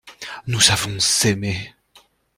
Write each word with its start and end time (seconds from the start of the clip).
Nous 0.47 0.71
avons 0.71 0.97
aimé. 1.25 1.75